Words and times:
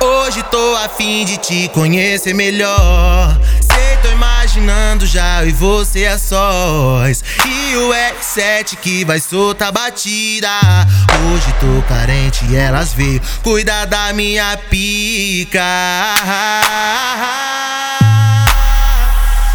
Hoje 0.00 0.42
tô 0.50 0.76
a 0.76 0.88
fim 0.88 1.24
de 1.24 1.38
te 1.38 1.68
conhecer 1.68 2.34
melhor. 2.34 3.40
Sei, 3.62 3.96
tô 4.02 4.10
imaginando 4.10 5.06
já 5.06 5.42
e 5.44 5.52
você 5.52 6.04
a 6.06 6.18
sós. 6.18 7.24
E 7.46 7.76
o 7.76 7.90
R7 7.90 8.76
que 8.76 9.04
vai 9.06 9.18
soltar 9.18 9.72
batida. 9.72 10.50
Hoje 11.32 11.50
tô 11.58 11.82
carente 11.88 12.44
e 12.44 12.56
elas 12.56 12.92
veio 12.92 13.22
cuidar 13.42 13.86
da 13.86 14.12
minha 14.12 14.58
pica. 14.68 15.60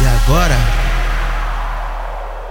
E 0.00 0.06
agora? 0.06 0.84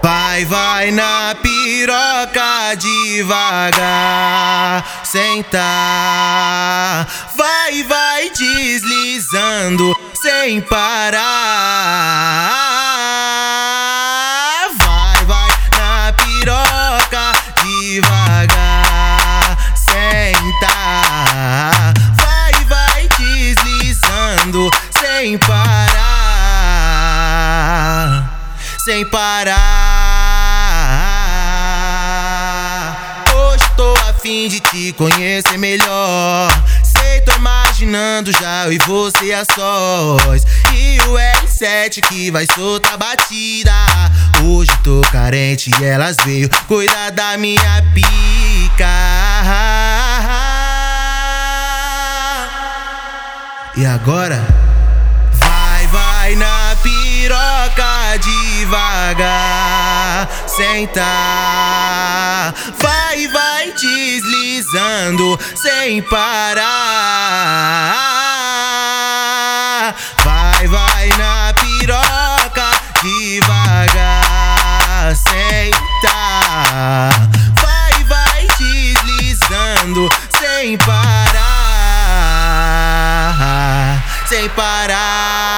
Vai, 0.04 0.44
vai 0.44 0.92
na 0.92 1.34
piroca 1.42 2.76
devagar, 2.76 3.73
sentar. 5.13 7.05
Vai, 7.38 7.84
vai 7.84 8.31
deslizando 8.31 9.95
sem 10.19 10.59
parar. 10.61 11.22
Vai, 14.80 15.25
vai 15.25 15.50
na 15.78 16.14
piroca 16.14 17.31
devagar, 17.61 19.56
sentar. 19.75 20.73
Vai, 22.16 22.53
vai 22.66 23.08
deslizando 23.19 24.72
sem 25.00 25.38
parar, 25.38 25.94
sem 28.84 29.06
parar. 29.06 29.83
Fim 34.23 34.47
de 34.47 34.61
te 34.61 34.93
conhecer 34.93 35.57
melhor. 35.57 36.49
Sei, 36.81 37.19
tô 37.21 37.33
imaginando 37.35 38.31
já 38.31 38.63
eu 38.66 38.71
e 38.71 38.77
você 38.77 39.33
a 39.33 39.43
sós. 39.43 40.45
E 40.73 40.97
o 41.02 41.16
R7 41.16 41.99
que 42.07 42.31
vai 42.31 42.47
soltar 42.55 42.97
batida. 42.97 43.73
Hoje 44.45 44.71
tô 44.81 45.01
carente 45.11 45.69
e 45.77 45.83
elas 45.83 46.16
veio 46.23 46.49
cuidar 46.69 47.11
da 47.11 47.38
minha 47.38 47.83
pica. 47.94 48.88
E 53.75 53.85
agora? 53.85 54.41
Vai, 55.33 55.88
vai 55.88 56.35
na 56.35 56.77
piroca 56.81 58.17
devagar. 58.21 59.19
Sentar. 60.47 62.03
Vai, 62.80 63.27
vai 63.27 63.72
deslizando 63.72 65.39
sem 65.55 66.02
parar. 66.02 66.63
Vai, 70.23 70.67
vai 70.67 71.09
na 71.17 71.53
piroca 71.53 72.69
devagar, 73.01 73.95
sem. 75.16 75.72
Vai, 77.62 78.03
vai 78.03 78.47
deslizando 78.57 80.09
sem 80.39 80.78
parar. 80.78 81.23
Sem 84.28 84.50
parar. 84.50 85.53